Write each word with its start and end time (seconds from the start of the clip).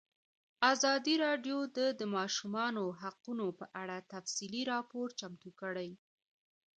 ازادي 0.73 1.15
راډیو 1.25 1.57
د 1.77 1.79
د 1.99 2.01
ماشومانو 2.15 2.83
حقونه 3.01 3.45
په 3.59 3.65
اړه 3.81 3.97
تفصیلي 4.13 4.61
راپور 4.73 5.07
چمتو 5.19 5.49
کړی. 5.61 5.89